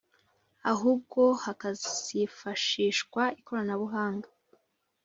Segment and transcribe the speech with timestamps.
[0.71, 4.27] ahubwo hakazifashishwa ikoranabuhanga